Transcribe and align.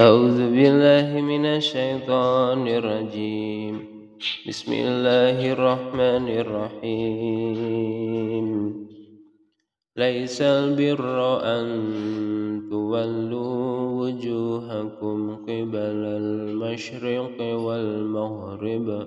أعوذ 0.00 0.50
بالله 0.50 1.20
من 1.20 1.46
الشيطان 1.46 2.68
الرجيم. 2.68 3.84
بسم 4.48 4.72
الله 4.72 5.52
الرحمن 5.52 6.28
الرحيم. 6.28 8.48
ليس 9.96 10.42
البر 10.42 11.40
أن 11.44 11.66
تولوا 12.70 14.00
وجوهكم 14.00 15.36
قبل 15.36 16.04
المشرق 16.04 17.40
والمغرب. 17.40 19.06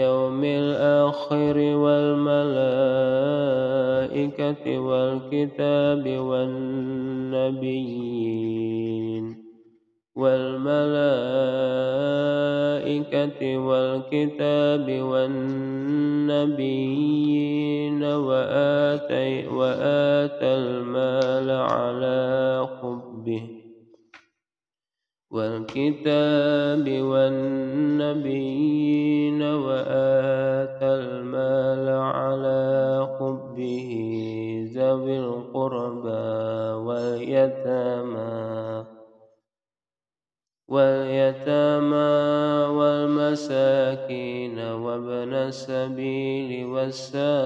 الآخر 1.11 1.57
والملائكة 1.75 2.39
والكتاب 4.79 6.07
والنبيين 6.07 7.65
والملائكة 10.15 10.77
والكتاب 13.57 14.87
والنبيين 15.11 16.43
وآتي 18.03 19.47
وآتى 19.47 20.51
المال 20.63 21.49
على 21.51 22.67
حبه 22.81 23.43
والكتاب 25.31 26.89
والنبيين 26.89 28.80
واليتامى 37.31 38.85
واليتامى 40.67 42.11
والمساكين 42.77 44.59
وابن 44.59 45.33
السبيل 45.33 46.65
والسائلين 46.65 47.45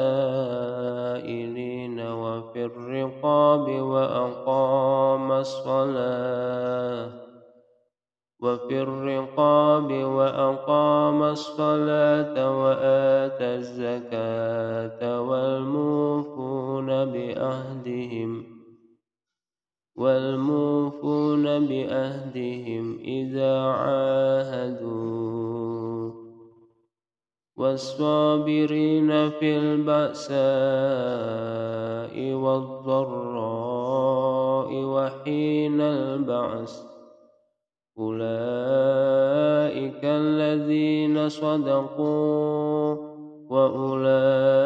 وفي 2.00 2.66
الرقاب 2.66 3.70
وأقام 3.70 5.32
الصلاة 5.32 7.10
وفي 8.40 8.82
الرقاب 8.82 9.92
وأقام 9.92 11.24
الصلاة 11.24 12.62
وآتى 12.62 13.56
الزكاة 13.56 15.22
والموفون 15.22 17.06
بأهدهم 17.06 18.55
والموفون 19.96 21.44
بأهدهم 21.44 23.00
إذا 23.00 23.62
عاهدوا. 23.62 25.06
والصابرين 27.58 29.30
في 29.30 29.58
البأساء 29.58 30.36
والضراء 32.34 33.66
وحين 34.74 35.82
البعث. 35.82 36.82
أولئك 38.00 38.46
الذين 40.04 41.30
صدقوا 41.30 42.96
وأولئك 43.50 44.65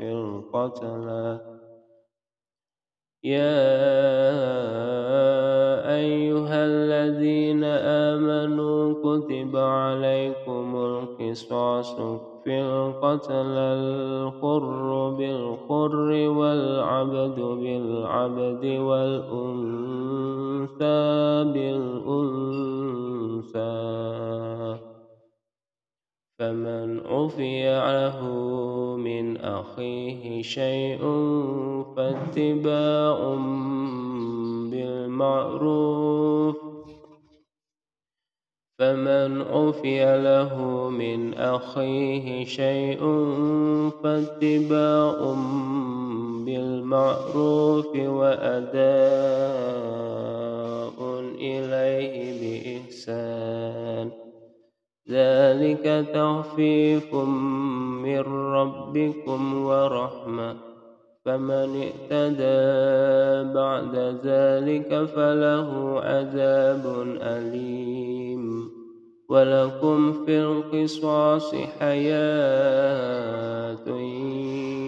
القتلى 0.00 1.40
يا 3.24 3.78
أيها 5.96 6.64
الذين 6.64 7.64
آمنوا 7.64 8.94
كتب 9.02 9.56
عليكم 9.56 10.76
القصاص 10.76 11.96
في 12.44 12.60
القتل 12.60 13.58
الحر 13.58 15.10
بالحر 15.18 16.08
والعبد 16.38 17.40
بالعبد 17.40 18.64
والأنثى 18.64 19.84
بالأنثى. 21.52 22.38
فمن 26.38 27.06
عفي 27.06 27.64
له 27.66 28.20
أخيه 29.40 30.42
شيء 30.42 30.98
فاتباع 31.96 33.34
بالمعروف 34.70 36.56
فمن 38.78 39.42
عفي 39.42 40.22
له 40.22 40.88
من 40.90 41.34
أخيه 41.34 42.44
شيء 42.44 43.00
فاتباع 44.02 45.34
بالمعروف 46.44 47.96
وأداء 47.96 49.77
ذلك 55.10 56.06
تخفيف 56.14 57.14
من 58.04 58.20
ربكم 58.52 59.64
ورحمة. 59.64 60.56
فمن 61.24 61.82
اعتدى 61.82 63.54
بعد 63.54 63.94
ذلك 64.24 65.04
فله 65.16 66.00
عذاب 66.00 67.16
أليم. 67.22 68.70
ولكم 69.28 70.24
في 70.24 70.40
القصاص 70.40 71.54
حياة 71.54 72.08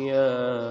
يا 0.07 0.71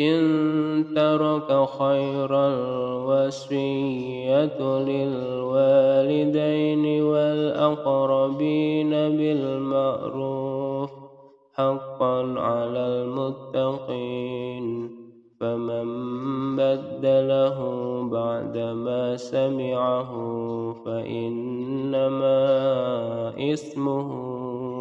إن 0.00 0.94
ترك 0.94 1.68
خيرا 1.78 2.48
الوصية 3.08 4.78
للوالدين 4.78 6.22
والأقربين 7.02 8.90
بالمعروف 8.90 10.90
حقا 11.54 12.40
على 12.40 12.78
المتقين 12.78 14.90
فمن 15.40 15.86
بدله 16.56 17.58
بعدما 18.02 19.16
سمعه 19.16 20.12
فإنما 20.84 22.38
إثمه 23.52 24.10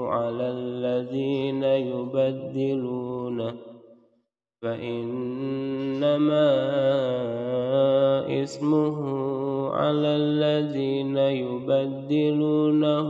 على 0.07 0.49
الذين 0.49 1.63
يبدلونه. 1.63 3.53
فإنما 4.61 6.49
إسمه 8.43 8.97
على 9.69 10.15
الذين 10.15 11.17
يبدلونه 11.17 13.09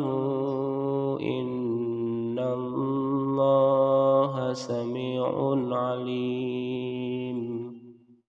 إن 1.21 2.39
الله 2.39 4.53
سميع 4.53 5.55
عليم. 5.71 6.66